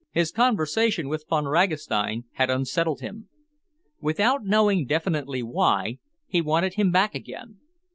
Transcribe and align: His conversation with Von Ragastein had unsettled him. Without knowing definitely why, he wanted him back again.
His 0.09 0.31
conversation 0.31 1.09
with 1.09 1.25
Von 1.29 1.45
Ragastein 1.45 2.23
had 2.31 2.49
unsettled 2.49 3.01
him. 3.01 3.29
Without 3.99 4.43
knowing 4.43 4.87
definitely 4.87 5.43
why, 5.43 5.99
he 6.25 6.41
wanted 6.41 6.73
him 6.73 6.89
back 6.89 7.13
again. 7.13 7.59